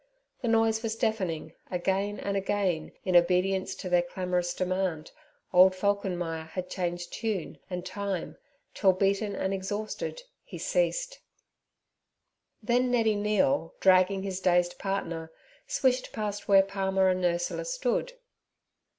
The 0.41 0.47
noise 0.47 0.81
was 0.81 0.95
deafening, 0.95 1.53
again 1.69 2.17
and 2.19 2.35
again, 2.35 2.91
in 3.05 3.15
obedience 3.15 3.75
to 3.75 3.87
their 3.87 4.01
clamorous 4.01 4.51
demand, 4.55 5.11
old 5.53 5.73
Falkenmeyer 5.75 6.45
had 6.47 6.71
changed 6.71 7.13
tune 7.13 7.59
and 7.69 7.85
time, 7.85 8.37
till, 8.73 8.93
beaten 8.93 9.35
and 9.35 9.53
exhausted, 9.53 10.23
he 10.43 10.57
ceased. 10.57 11.19
Then 12.63 12.89
Neddy 12.89 13.15
Neale, 13.15 13.75
dragging 13.79 14.23
his 14.23 14.39
dazed 14.39 14.79
partner, 14.79 15.31
swished 15.67 16.11
past 16.11 16.47
where 16.47 16.63
Palmer 16.63 17.07
and 17.07 17.23
Ursula 17.23 17.63
stood. 17.63 18.13